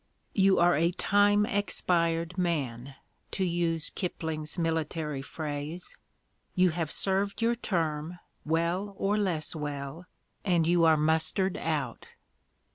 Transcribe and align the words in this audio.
You 0.33 0.57
are 0.57 0.75
a 0.75 0.89
time 0.93 1.45
expired 1.45 2.35
man, 2.35 2.95
to 3.29 3.45
use 3.45 3.91
Kipling's 3.91 4.57
military 4.57 5.21
phrase: 5.21 5.95
you 6.55 6.71
have 6.71 6.91
served 6.91 7.39
your 7.43 7.53
term, 7.55 8.17
well 8.43 8.95
or 8.97 9.15
less 9.15 9.55
well, 9.55 10.07
and 10.43 10.65
you 10.65 10.85
are 10.85 10.97
mustered 10.97 11.55
out." 11.55 12.07